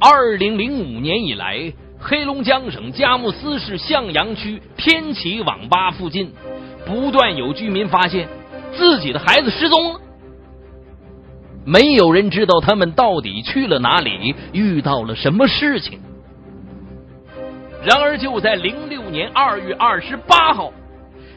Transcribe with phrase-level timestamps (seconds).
[0.00, 6.32] 二零零五年以来，黑龙江省佳木斯市向阳区天齐网吧附近，
[6.86, 8.26] 不断有居民发现
[8.72, 10.00] 自己的孩子失踪了。
[11.66, 16.00] 没有人知道他们到底去了哪里，遇到了什么事情。
[17.84, 20.72] 然而，就在零六年二月二十八号，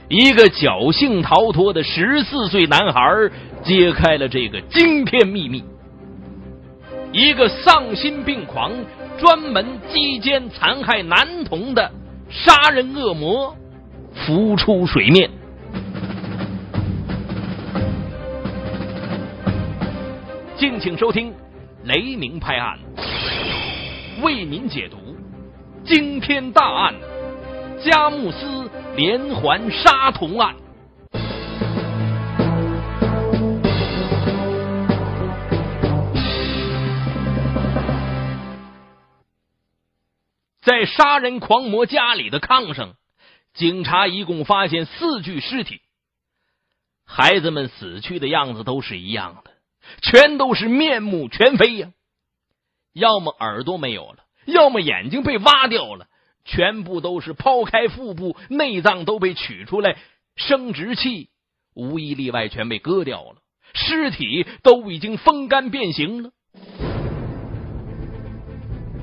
[0.07, 3.01] 一个侥幸逃脱的十四岁男孩
[3.61, 5.61] 揭开了这个惊天秘密。
[7.13, 8.71] 一个丧心病狂、
[9.19, 11.91] 专门击奸残害男童的
[12.27, 13.55] 杀人恶魔
[14.15, 15.29] 浮出水面。
[20.57, 21.31] 敬请收听
[21.83, 22.79] 《雷鸣拍案》，
[24.23, 24.97] 为您解读
[25.85, 26.95] 惊天大案——
[27.85, 30.62] 佳木斯连环杀童案。
[40.63, 42.95] 在杀人狂魔家里的炕上，
[43.53, 45.81] 警察一共发现四具尸体。
[47.05, 49.51] 孩子们死去的样子都是一样的，
[50.01, 51.91] 全都是面目全非呀，
[52.93, 56.07] 要么耳朵没有了，要么眼睛被挖掉了，
[56.45, 59.97] 全部都是剖开腹部，内脏都被取出来，
[60.37, 61.27] 生殖器
[61.75, 63.35] 无一例外全被割掉了，
[63.73, 66.31] 尸体都已经风干变形了。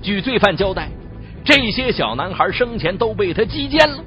[0.03, 0.91] 据罪犯交代。
[1.45, 3.99] 这些小男孩生前都被他击奸了。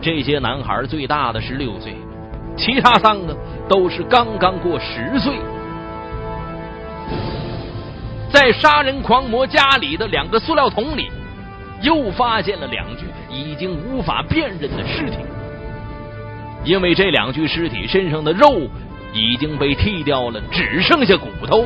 [0.00, 1.94] 这些男孩最大的十六岁，
[2.56, 3.36] 其他三个
[3.68, 5.34] 都是刚刚过十岁。
[8.30, 11.10] 在杀人狂魔家里的两个塑料桶里，
[11.82, 15.16] 又发现了两具已经无法辨认的尸体。
[16.64, 18.68] 因为这两具尸体身上的肉
[19.14, 21.64] 已经被剃掉了，只剩下骨头。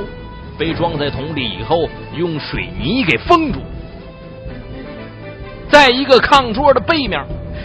[0.59, 3.59] 被装在桶里以后，用水泥给封住。
[5.73, 7.19] 在一个炕桌的背面，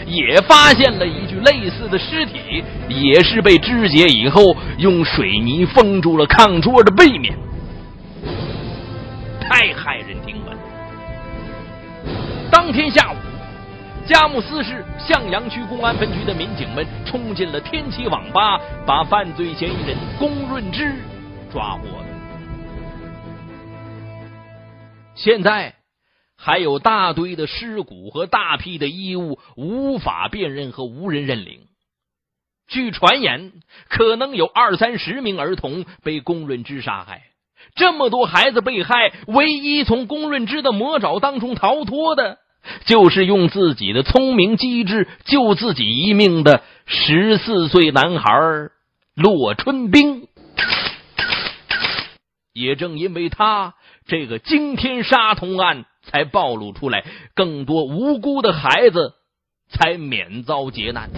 [0.06, 7.36] 也发现了一具类似的尸体，也是被肢解以后用水泥封住了炕桌的背面。
[9.38, 10.56] 太骇人听闻！
[12.50, 13.16] 当天下午，
[14.06, 20.94] 佳木斯市向阳区公安分局的民警们冲进了天齐网吧，把犯罪嫌疑人龚润之
[21.52, 22.04] 抓获了。
[25.14, 25.77] 现在。
[26.40, 31.62] 还有大堆的尸骨和大批的衣物无法辨认和无人认领。
[32.68, 33.52] 据传言，
[33.88, 37.22] 可能有二三十名儿童被龚润之杀害。
[37.74, 42.38] 这么多孩子被害，唯一从龚润之的魔爪当中逃脱的，
[42.84, 48.30] 就是用自己的聪明机智救自己一命的十四岁男孩
[49.14, 50.28] 洛春兵。
[52.52, 53.74] 也正因为他
[54.06, 55.84] 这个惊天杀童案。
[56.08, 57.04] 才暴露出来，
[57.34, 59.12] 更多无辜的孩子
[59.68, 61.10] 才免遭劫难。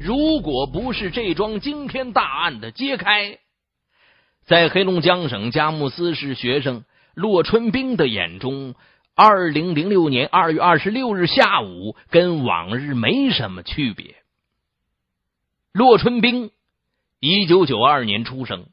[0.00, 3.38] 如果不是这桩惊天大案的揭开，
[4.44, 8.74] 在黑龙江省佳木斯市学生骆春兵的眼中，
[9.14, 14.16] 二零零六年二月二十六日下午跟往日没什么区别。
[15.72, 16.50] 骆春兵。
[17.20, 18.66] 一九九二年出生，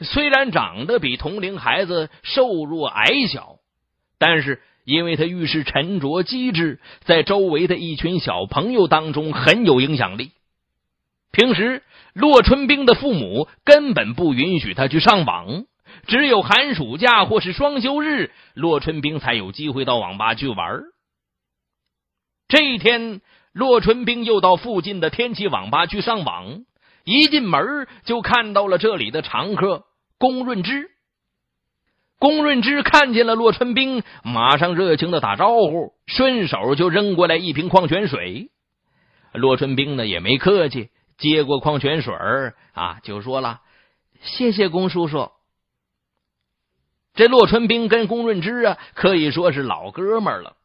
[0.00, 3.56] 虽然长得比同龄孩子瘦弱矮小，
[4.18, 10.32] 但是因为他遇事沉着机智，在周围的一群小朋友当中很有影响力。
[11.30, 11.82] 平时，
[12.12, 15.64] 洛春兵的父母根本不允许他去上网，
[16.06, 20.82] 只有寒暑假或是双休日，洛春兵才有机会到网吧去玩。
[22.46, 23.20] 这一天，
[23.52, 26.64] 洛春兵又到附近的天齐网吧去上网。
[27.04, 29.84] 一进门就看到了这里的常客
[30.18, 30.90] 龚润之。
[32.18, 38.50] 龚润之看见了洛春兵，马上热情的打招呼，顺手就扔过来一瓶矿泉水。
[39.34, 40.88] 洛春兵呢也没客气，
[41.18, 42.14] 接过矿泉水
[42.72, 43.60] 啊，就说了
[44.22, 45.30] ：“谢谢龚叔叔。”
[47.14, 50.56] 这洛春兵跟龚润之啊可以说是老哥们了。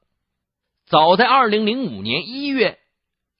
[0.88, 2.80] 早在二零零五年一月，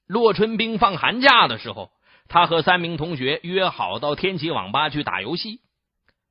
[0.06, 1.90] 洛春兵放寒假的时候。
[2.30, 5.60] 他和三名同学约好到天启网吧去打游戏。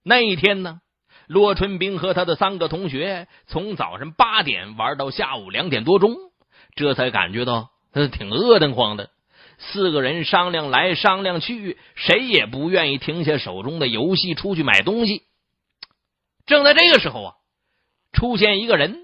[0.01, 0.79] 那一天呢，
[1.27, 6.15] 骆春兵和他的三个同学从早上八点玩到下午两点多钟，
[6.73, 9.09] 这才感觉到他挺饿得慌的。
[9.57, 15.23] 四个人商量来商量去，谁也不愿意停下手中的游戏出去买东西。
[16.45, 17.33] 正在这个时候啊，
[18.13, 19.01] 出现一个人，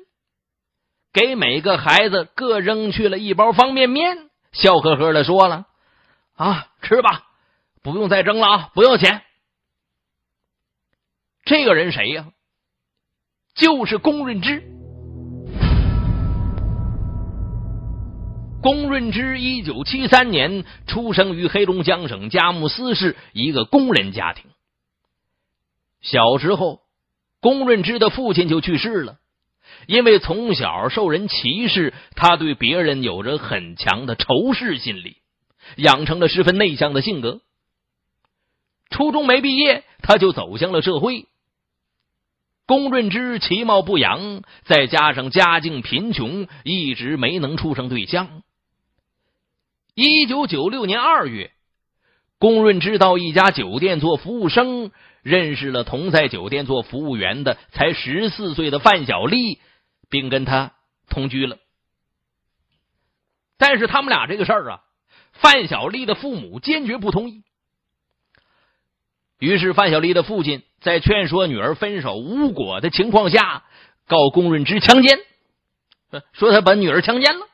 [1.12, 5.66] 给每个孩子各扔去了一包方便面，笑呵呵的说了。
[6.36, 7.24] 啊，吃吧，
[7.82, 9.22] 不用再争了啊，不要钱。
[11.46, 12.28] 这个人谁呀？
[13.54, 14.64] 就是龚润之。
[18.62, 24.50] 龚润之一九七三年出生于黑龙江省佳木斯市一个工人家庭。
[26.02, 26.82] 小时候，
[27.40, 29.20] 龚润之的父亲就去世了。
[29.88, 35.18] 因为从小受人歧视，他对别人有着很强的仇视心理，
[35.78, 37.42] 养成了十分内向的性格。
[38.90, 41.26] 初中没毕业，他就走向了社会。
[42.68, 48.42] 龚润之其貌不扬，再加上家境贫穷，一直没能处上对象。
[49.94, 51.52] 一九九六年二月，
[52.40, 54.92] 龚润之到一家酒店做服务生，
[55.22, 59.60] 认识了同在酒店做服务员的才十四岁的范小丽，
[60.10, 60.74] 并跟他
[61.08, 61.58] 同居了。
[63.58, 64.82] 但是他们俩这个事儿啊，
[65.36, 67.44] 范小丽的父母坚决不同意。
[69.40, 73.64] 于是范小丽的父亲在劝说女儿分手无果的情况下，
[74.08, 75.20] 告龚润之强奸，
[76.34, 77.46] 说他把女儿强奸了。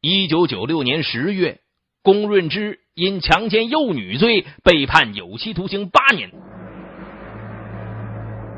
[0.00, 1.60] 一九九六年十月，
[2.02, 6.30] 龚润之因强奸幼女罪被判有期徒刑八年。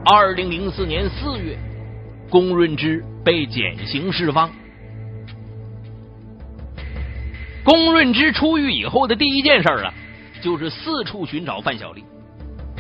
[0.05, 1.59] 二零零四年四月，
[2.31, 4.55] 龚润之被减刑释放。
[7.69, 9.93] 龚润之出狱以后的第一件事啊。
[10.41, 12.03] 就是四处寻找范小丽，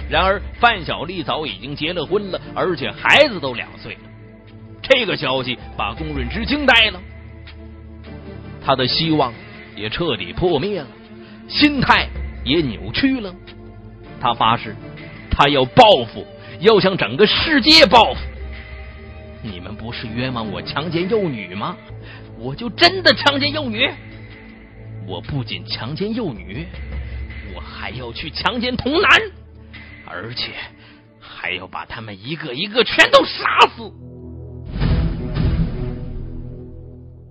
[0.08, 4.00] 然而范小丽早已经结了婚了，而且孩子都两岁了。
[4.81, 7.00] 这个消息把龚润之惊呆了，
[8.64, 9.35] 他的希望
[9.76, 10.87] 也彻底破灭了，
[11.49, 12.06] 心态
[12.44, 13.35] 也扭曲了。
[14.20, 14.75] 他发誓，
[15.31, 16.25] 他要报复，
[16.61, 18.20] 要向整个世界报复。
[19.43, 21.76] 你们不是冤枉我强奸幼女吗？
[22.38, 23.90] 我就真的强奸幼女。
[25.08, 26.66] 我不仅强奸幼女。
[27.55, 29.10] 我还要去强奸童男，
[30.06, 30.52] 而且
[31.19, 33.90] 还要把他们一个一个全都杀死。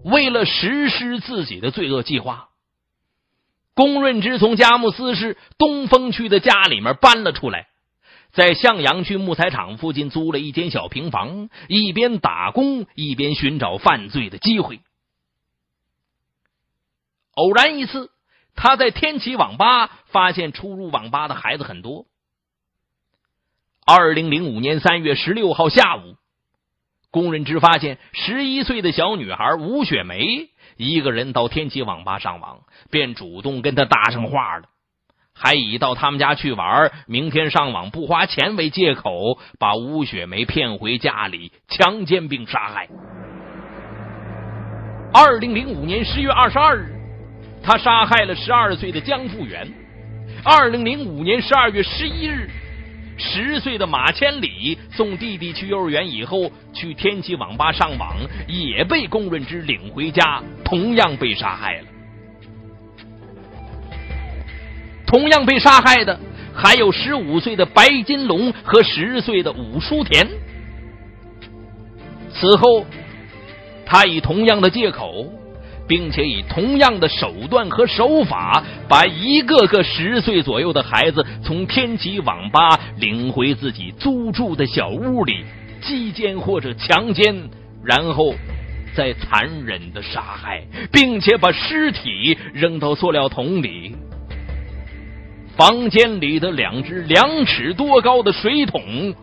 [0.04, 2.50] 为了实施自己的罪恶计划，
[3.76, 7.68] 龚润之从佳木斯市东风区的家里面搬了出来，
[8.32, 14.80] 在向阳区木材厂附近租了一间小平房，一边打工一边寻找犯罪的机会。
[17.38, 18.12] 偶然一次。
[18.60, 22.06] 他在天启网吧发现出入网吧的孩子很多。
[23.86, 26.16] 二零零五年三月十六号下午，
[27.12, 34.70] 工人之发现十一岁的小女孩吴雪梅一个人到天启网吧上网，便主动跟她搭上话了，
[35.36, 42.90] 还以到他们家去玩，明天上网不花钱为借口，把吴雪梅骗回家里强奸并杀害。
[45.14, 46.97] 二零零五年十月二十二日。
[47.68, 49.68] 他杀害了十二岁的江富元。
[50.42, 52.50] 二零零五年十二月十一日，
[53.18, 58.16] 十岁的马千里送弟弟去幼儿园以后，去天启网吧上网，
[58.48, 61.88] 也被龚润之领回家，同样被杀害了。
[65.06, 66.18] 同样被杀害的
[66.56, 70.26] 还有十五岁的白金龙和十岁的武书田。
[72.32, 72.86] 此后，
[73.86, 75.34] 他以同样的借口。
[75.88, 85.46] 并且以同样的手段和手法，把一个个十岁左右的孩子从天启网吧领回自己租住的小屋里，
[85.82, 87.50] 击奸或者强奸，
[87.84, 88.36] 然后
[88.94, 93.96] 再残忍的杀害，并且把尸体扔到塑料桶里。
[95.56, 99.16] 房间里的两只两尺多高的水桶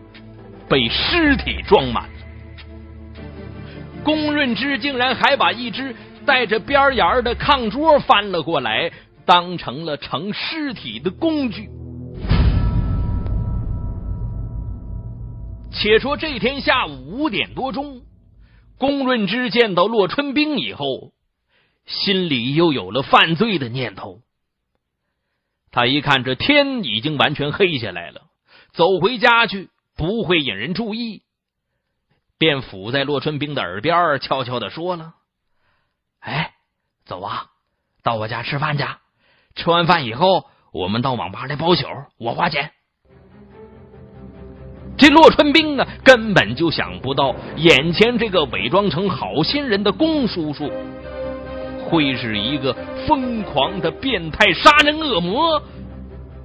[0.67, 2.09] 被尸体装满了。
[4.03, 5.95] 龚润之竟然还把一只。
[6.25, 8.91] 带着边沿的炕桌翻了过来，
[9.25, 11.69] 当成了盛尸体的工具。
[15.71, 18.01] 且说这天下午五点多钟，
[18.77, 21.11] 龚润之见到洛春兵以后，
[21.85, 24.21] 心里又有了犯罪的念头。
[25.71, 28.21] 他一看这天已经完全黑下来了，
[28.73, 31.23] 走回家去不会引人注意，
[32.37, 35.15] 便伏在洛春兵的耳边悄悄的说了。
[36.25, 36.53] 哎，
[37.05, 37.45] 走啊，
[38.01, 38.83] 到我家吃饭去。
[39.55, 41.85] 吃完饭以后，我们到网吧来包宿，
[42.17, 42.71] 我花钱。
[44.97, 50.71] 这洛春兵啊，根本就想不到，眼前这个伪装成好心人的龚叔叔，
[51.83, 52.73] 会是一个
[53.05, 55.61] 疯狂的变态杀人恶魔。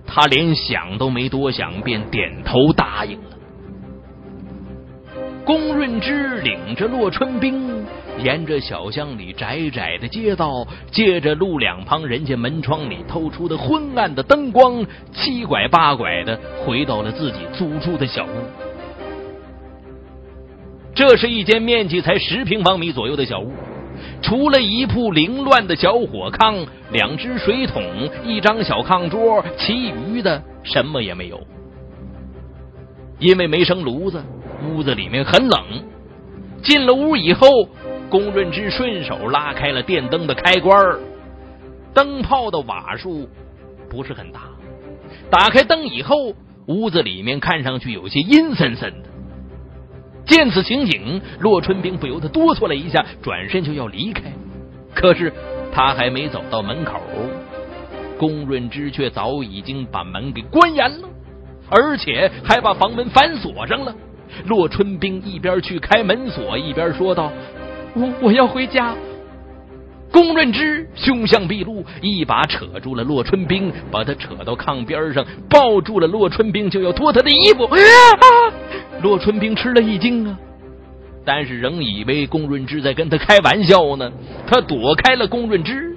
[0.07, 3.37] 他连想都没多想，便点头答应了。
[5.45, 7.87] 龚润之领着洛春兵。
[8.23, 18.29] 沿着小巷里窄窄的街道，借着路两旁人家门窗里透出的昏暗的灯光，七拐八拐的回到了自己租住的小屋。
[20.95, 23.53] 这是一间面积才十平方米左右的小屋，
[24.21, 27.83] 除了一铺凌乱的小火炕、两只水桶、
[28.25, 31.41] 一张小炕桌，其余的什么也没有。
[33.19, 34.23] 因为没生炉子，
[34.67, 35.65] 屋子里面很冷。
[36.63, 37.47] 进了屋以后，
[38.11, 40.99] 龚润之顺手拉开了电灯的开关
[41.95, 43.29] 灯泡的瓦数
[43.89, 44.41] 不是很大。
[45.31, 46.35] 打开灯以后，
[46.67, 49.09] 屋子里面看上去有些阴森森的。
[50.27, 54.25] 见此情景，骆春兵不由得哆嗦了一下，转身就要离开。
[54.95, 55.33] 可是
[55.73, 57.01] 他还没走到门口，
[58.19, 61.09] 龚润之却早已经把门给关严了。
[61.71, 63.95] 而且还把房门反锁上了。
[64.47, 67.33] 骆春兵一边去开门锁，一边说道
[67.95, 68.95] ：“我我要回家。”
[70.13, 77.69] 龚润之凶相毕露，一把扯住了洛春兵，把他扯到炕边上，抱住了洛春兵，就要脱他的衣服。
[79.03, 80.37] 洛春兵吃了一惊啊，
[81.25, 84.11] 但是仍以为龚润之在跟他开玩笑呢，
[84.49, 85.97] 他躲开了龚润之。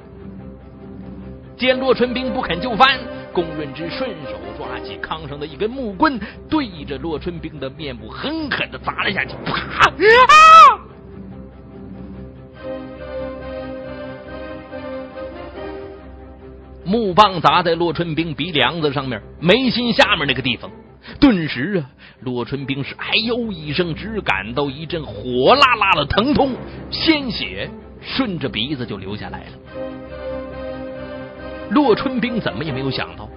[1.57, 3.00] 见洛春兵不肯就范。
[3.33, 9.33] 龚润之顺手抓起炕上的一根木棍，对着洛春兵的面部狠狠的砸了下去。
[9.43, 9.91] 啪！
[16.93, 20.69] 木棒砸在洛春兵鼻梁子上面，眉心下面那个地方。
[21.19, 21.89] 顿时啊，
[22.21, 26.51] 洛春兵是哎呦一声，只感到一阵火辣辣的疼痛，
[26.91, 27.67] 鲜血
[28.00, 29.53] 顺着鼻子就流下来了。
[31.71, 33.27] 洛春兵怎么也没有想到，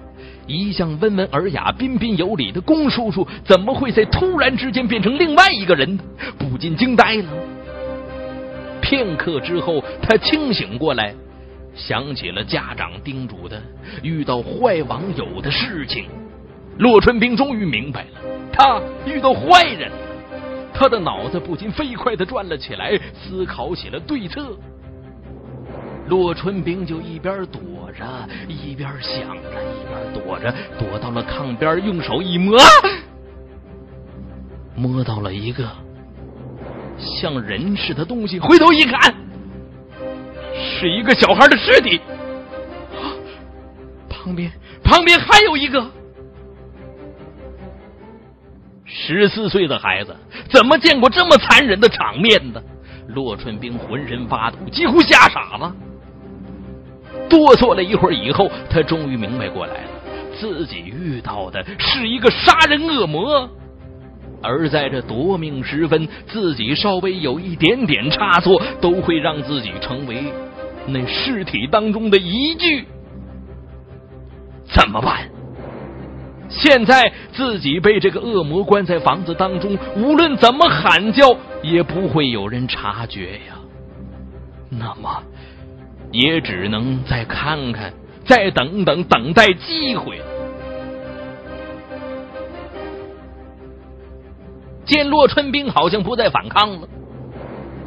[0.45, 6.03] 一向温文尔雅、彬彬有礼的龚叔叔，怎么会在突然之间变成另外一个人呢？
[6.37, 7.25] 不禁惊呆了。
[8.83, 11.15] 片刻之后，他清醒过来，
[11.77, 13.61] 想起了家长叮嘱的
[14.03, 16.09] 遇到坏网友的事情。
[16.79, 18.19] 洛春兵终于明白了，
[18.51, 19.97] 他遇到坏人了。
[20.73, 24.55] 他的脑子不禁飞快的转了起来，思考起了对策。
[26.07, 28.05] 洛春兵就一边躲着，
[28.47, 32.55] 一边想着，一边躲着，躲到了炕边，用手一摸，
[34.75, 35.67] 摸到了一个
[36.99, 38.39] 像人似的东西。
[38.39, 39.15] 回头一看，
[40.79, 41.99] 是一个小孩的尸体。
[44.09, 44.51] 旁边，
[44.83, 45.85] 旁边还有一个
[48.85, 50.15] 十四岁的孩子，
[50.49, 52.61] 怎么见过这么残忍的场面呢？
[53.07, 55.73] 骆春兵浑身发抖，几乎吓傻了。
[57.29, 59.89] 哆嗦了一会儿以后，他终于明白过来了，
[60.37, 63.49] 自己遇到的是一个杀人恶魔，
[64.43, 70.31] 而在这夺命时分，自己稍微有一点点差错，都会让自己成为
[70.87, 72.85] 那尸体当中的一具。
[74.73, 75.29] 怎么办？
[76.49, 83.59] 现在自己被这个恶魔关在房子当中，无论怎么喊叫，也不会有人察觉呀。
[84.69, 85.23] 那么。
[86.09, 90.21] 也只能再看看，再等等，等待机会。
[94.85, 96.87] 见骆春兵好像不再反抗了，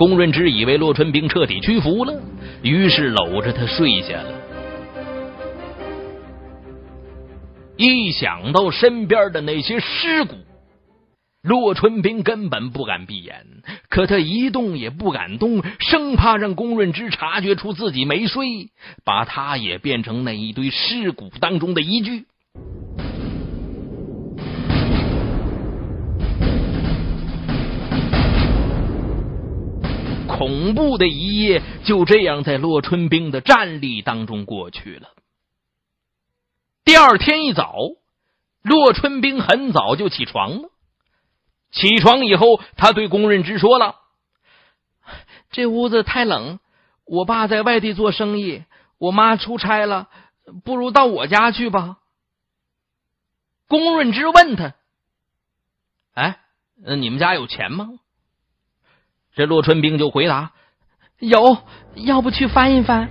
[0.00, 2.22] 龚润之以为洛春兵彻底屈服了，
[2.62, 4.32] 于是搂着他睡下了。
[7.76, 10.36] 一想到身边的那些尸骨。
[11.42, 13.44] 洛春兵根本不敢闭眼，
[13.90, 18.70] 可他一动也不敢动，生怕让龚润之察觉出自己没睡，
[19.04, 22.24] 把他也变成那一堆尸骨当中的一具。
[30.40, 35.10] 恐怖的一夜就这样在骆春兵的战栗当中过去了。
[36.82, 37.76] 第二天一早，
[38.62, 40.70] 骆春兵很早就起床了。
[41.70, 43.96] 起床以后，他对龚润之说了
[45.52, 46.58] ：“这屋子太冷，
[47.04, 48.64] 我爸在外地做生意，
[48.96, 50.08] 我妈出差了，
[50.64, 51.98] 不如到我家去吧。”
[53.68, 54.72] 龚润之问他
[56.16, 56.40] ：“哎，
[56.96, 57.90] 你们家有钱吗？”
[59.34, 60.52] 这骆春兵就回答
[61.20, 61.58] ：“有，
[61.94, 63.08] 要不去翻一翻？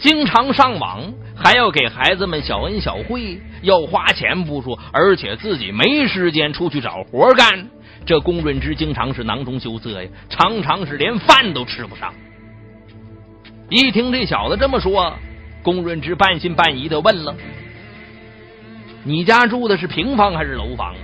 [0.00, 7.68] 经常上网。”还要给孩子们小恩小惠，要花钱不说，而且自己没时间出去找活干。
[8.04, 12.12] 这龚润之经常是囊中羞涩呀，常常是连饭都吃不上。
[13.70, 15.14] 一听这小子这么说，
[15.62, 17.36] 龚润之半信半疑的问了
[19.06, 21.00] ：“你家住的是平房还是楼房啊？”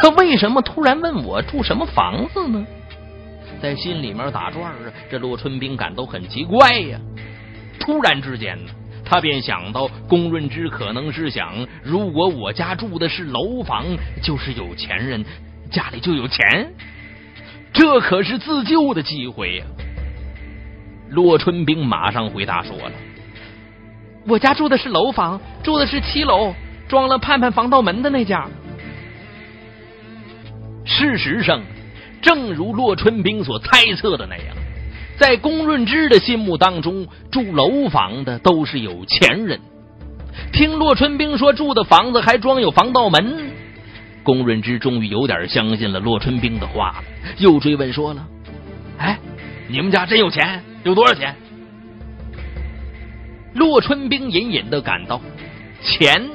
[0.00, 2.66] 他为什么突然问我住什么房子呢？
[3.60, 4.76] 在心里面打转啊，
[5.10, 6.98] 这骆春兵感到很奇怪呀。
[7.78, 8.72] 突然之间呢，
[9.04, 13.84] 他便想到龚润之可能是想，如果我家住的是楼房，
[14.22, 15.22] 就是有钱人，
[15.70, 16.72] 家里就有钱，
[17.74, 19.66] 这可是自救的机会呀。
[21.10, 22.92] 骆春兵马上回答说了
[24.26, 26.54] ：“我家住的是楼房，住的是七楼，
[26.88, 28.48] 装了盼盼防盗门的那家。”
[31.00, 31.60] 事实上。
[32.22, 34.54] 正如骆春兵所猜测的那样，
[35.16, 39.58] 在龚润之的心目当中，住楼房的都是有钱人。
[40.52, 43.50] 听骆春兵说住的房子还装有防盗门，
[44.22, 47.04] 龚润之终于有点相信了骆春兵的话了，
[47.38, 48.26] 又追问说了
[49.00, 49.18] ：“哎，
[49.66, 50.62] 你们家真有钱？
[50.84, 51.34] 有多少钱？”
[53.56, 55.22] 骆春兵隐隐的感到，
[55.82, 56.28] 钱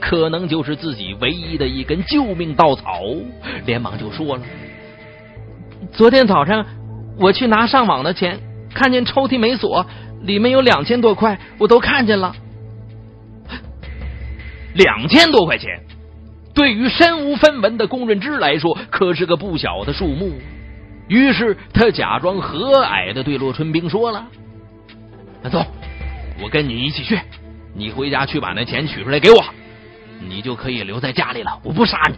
[0.00, 3.00] 可能就是自己唯一的一根救命稻草，
[3.64, 4.42] 连忙就说了。
[5.92, 6.66] 昨天早上
[7.18, 8.38] 我去拿上网的钱，
[8.74, 9.86] 看见抽屉没锁，
[10.22, 12.34] 里面有两千多块，我都看见了。
[14.74, 15.80] 两千多块钱，
[16.54, 20.32] 对于身无分文的龚润之来说，可是个不小的数目。
[21.08, 24.26] 于是他假装和蔼的对骆春兵说了
[25.40, 25.64] ：“那走，
[26.42, 27.18] 我跟你一起去，
[27.74, 29.44] 你回家去把那钱取出来给我，
[30.20, 32.16] 你就可以留在家里了，我不杀你。”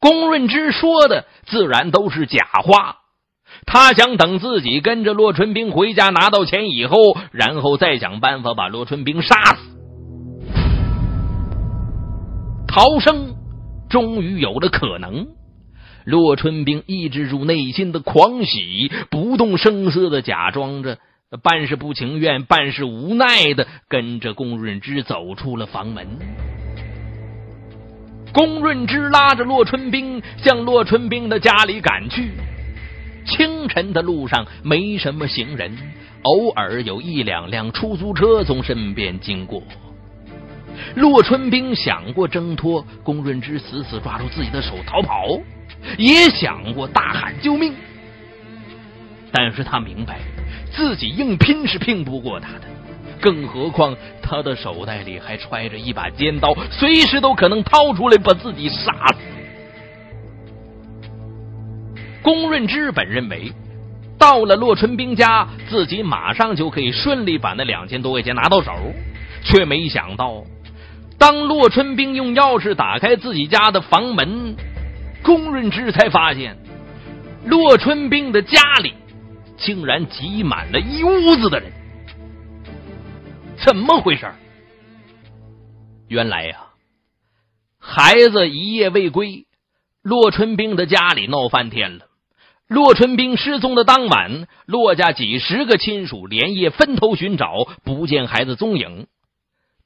[0.00, 2.98] 龚润之说的自然都是假话，
[3.64, 9.78] 他想等自己跟着骆春兵回家拿到钱以后，然后再想办法把骆春兵杀死。
[12.68, 13.34] 逃生
[13.88, 15.28] 终于有了可能，
[16.04, 20.98] 骆春兵抑制住内心的狂喜，不动声色的假装着，
[21.42, 26.06] 半是不情愿，半是无奈的跟着龚润之走出了房门。
[28.32, 32.32] 龚润之拉着骆春兵向骆春兵的家里赶去。
[33.26, 35.76] 清晨的路上没什么行人，
[36.22, 39.62] 偶尔有一两辆出租车从身边经过。
[40.96, 45.26] 骆春兵想过挣脱龚润之，死死抓住自己的手逃跑，
[45.96, 47.72] 也想过大喊救命，
[49.32, 50.18] 但是他明白
[50.76, 52.62] 自己硬拼是拼不过他的。
[53.20, 59.18] 更何况，他的手袋里还揣着一把尖刀，随时都可能掏出来把自己杀死。
[62.22, 63.52] 龚润之本认为，
[64.18, 68.72] 到了骆春兵家，自己马上就可以顺利把那两千多块钱拿到手，
[69.42, 70.42] 却没想到，
[71.18, 74.56] 当骆春兵用钥匙打开自己家的房门，
[75.22, 76.56] 龚润之才发现，
[77.46, 78.92] 骆春兵的家里
[79.56, 81.72] 竟然挤满了一屋子的人。
[83.64, 84.26] 怎么回事？
[86.08, 86.66] 原来呀，
[87.78, 89.46] 孩子一夜未归，
[90.02, 92.06] 骆春兵的家里闹翻天了。
[92.66, 99.06] 骆春兵失踪的当晚，骆家几十个亲属连夜分头寻找，不见孩子踪影。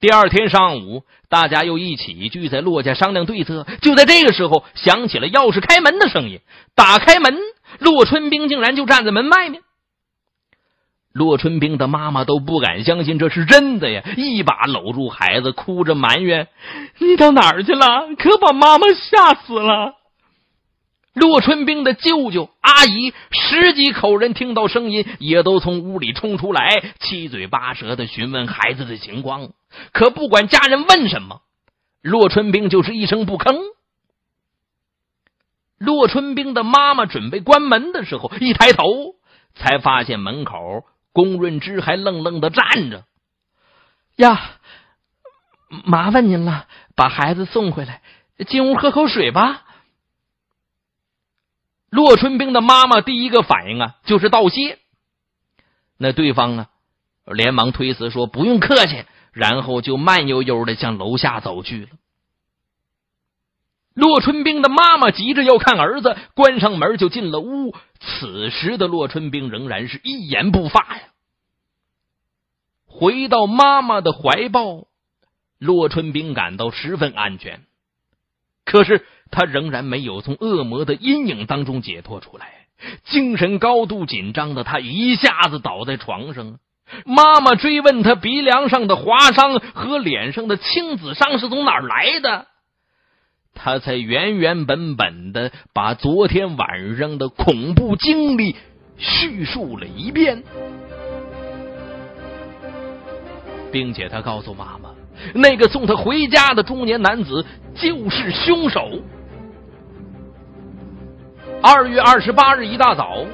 [0.01, 3.67] 第二天上午，大家又一起聚在骆家商量对策。
[3.83, 6.41] 就在这个时候，响起了钥匙开门的声音。
[6.77, 7.37] 打开门，
[7.79, 9.63] 洛春兵竟然就站在门外面。
[11.13, 16.49] 洛春兵的妈妈都不敢相信这是真的呀，一把搂住孩子，哭着埋怨
[17.01, 18.15] ：“你到哪儿去了？
[18.17, 19.95] 可把妈妈吓死了！”
[21.15, 29.51] 洛春兵的舅舅、阿姨十几口人听到声音，也都从屋里冲出来，七嘴八舌的询问孩子的情况。
[29.93, 31.41] 可不管家人问什么，
[32.03, 33.57] 洛春兵就是一声不吭。
[35.79, 39.14] 骆春兵的妈妈准备关门的时候，一抬头
[39.55, 40.85] 才发现门口。
[41.11, 43.05] 龚润之还愣愣的站着，
[44.14, 44.53] 呀，
[45.85, 48.03] 麻烦您了，把孩子送回来，
[48.47, 49.64] 进屋喝口水吧。
[51.91, 54.79] 骆春兵的妈妈第一个反应啊，就是道谢。
[55.97, 56.69] 那对方呢，
[57.25, 61.88] 连忙推辞说不用客气，然后就慢悠悠的向楼下走去了。
[63.99, 67.75] 骆春兵的妈妈急着要看儿子，关上门就进了屋。
[67.99, 71.03] 此时的骆春兵仍然是一言不发呀。
[72.87, 74.85] 回到妈妈的怀抱，
[75.59, 77.63] 骆春兵感到十分安全。
[78.65, 82.67] 可是他仍然没有从恶魔的阴影当中解脱出来，
[83.03, 86.61] 精神高度紧张的他一下子倒在床上。
[87.05, 92.47] 妈妈追问他鼻梁上的划伤和脸上的青紫伤是从哪儿来的。
[93.55, 98.57] 他才原原本本的把昨天晚上的恐怖经历
[98.97, 100.43] 叙述了一遍，
[103.73, 104.91] 并且他告诉妈妈，
[105.35, 108.89] 那个送他回家的中年男子就是凶手。
[111.61, 113.25] 二月二十八日一大早，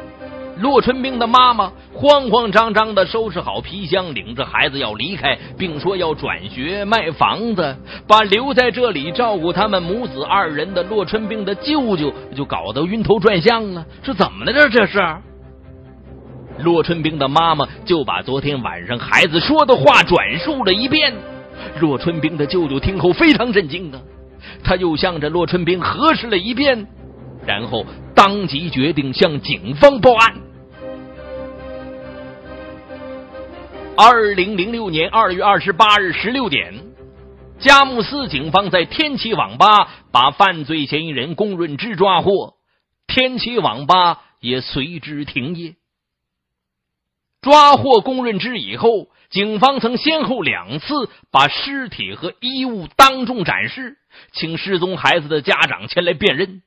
[0.59, 13.85] 洛春兵的妈妈慌慌张张的收拾好皮箱，领着孩子要离开，并说要转学卖房子，把留在这里照顾他们母子二人的洛春兵的舅舅就搞得晕头转向了。
[14.03, 14.99] 是怎么的这这是？
[16.59, 21.13] 洛春兵的妈妈就把昨天晚上孩子说的话转述了一遍。
[21.81, 24.01] 洛春兵的舅舅听后非常震惊啊，
[24.63, 26.87] 他又向着洛春兵核实了一遍。
[27.45, 30.35] 然后当即决定向警方报案。
[33.97, 36.75] 二零零六年二月二十八日十六点，
[37.61, 42.55] 佳木斯警方在天齐网吧把犯罪嫌疑人龚润之抓获，
[43.07, 45.77] 天齐网吧也随之停业。
[47.41, 53.99] 抓获龚润之以后，警方曾先后两次把尸体和衣物当众展示，
[54.33, 56.63] 请失踪孩子的家长前来辨认。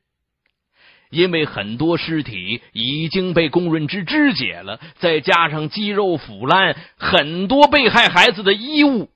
[1.09, 9.09] 因为很多尸体已经被龚润之肢解了，再加上肌肉腐烂，很多被害孩子的衣物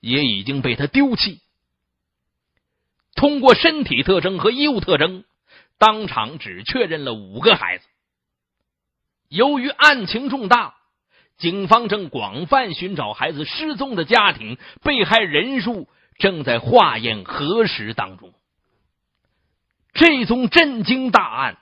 [0.00, 1.40] 也已经被他丢弃。
[3.16, 5.24] 通过身体特征和衣物特征，
[5.78, 7.84] 当场只确认了五个孩子。
[9.28, 10.74] 由于案情重大，
[11.36, 18.32] 警方正广泛寻找孩子失踪的家庭，被害人数正在化验核实当中。
[20.00, 21.58] 这宗震惊大案，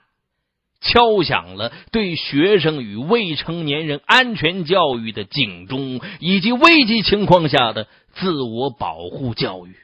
[0.79, 9.75] 敲响了对学生与未成年人安全教育的警钟，以及危急情况下的自我保护教育。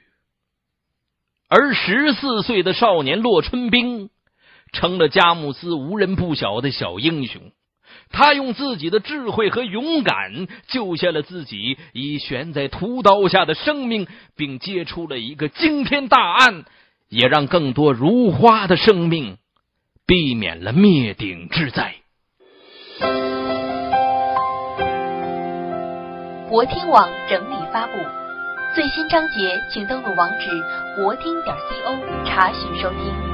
[1.50, 4.10] 而十四岁的少年骆春兵，
[4.72, 7.42] 成了佳木斯无人不晓的小英雄。
[8.10, 16.64] 他用自己的智慧和勇敢，救下了自己已悬在屠刀下的生命，并接出了一个惊天大案。
[17.16, 19.38] 也让更多如花的生命
[20.06, 21.96] 避免了灭顶之灾。
[26.50, 27.94] 博听网整理发布
[28.76, 33.25] 最新章节，请登录网址博听点 co 查询收听。